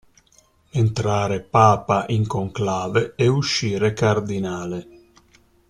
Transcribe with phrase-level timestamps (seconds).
[0.71, 4.87] Entrare papa in conclave e uscire cardinale.